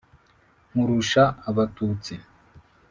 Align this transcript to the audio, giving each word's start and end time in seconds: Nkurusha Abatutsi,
Nkurusha 0.71 1.23
Abatutsi, 1.49 2.13